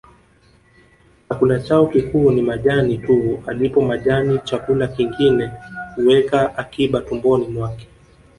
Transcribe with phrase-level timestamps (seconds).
[1.29, 5.51] Chakula chao kikuu ni majani tu alipo majani chakula kingine
[5.95, 7.87] huweka akiba tumboni mwake